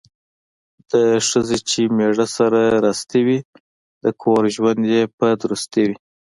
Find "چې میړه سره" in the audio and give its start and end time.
1.69-2.61